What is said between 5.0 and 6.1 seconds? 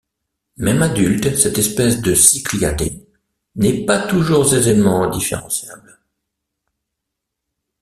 différentiable.